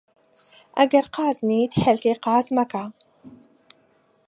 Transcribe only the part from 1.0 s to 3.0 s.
قازنیت، هێلکەی قاز مەکە